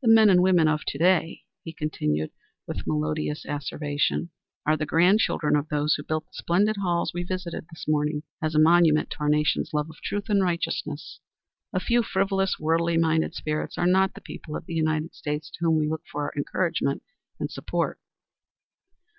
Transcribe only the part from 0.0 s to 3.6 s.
The men and women of to day," he continued, with melodious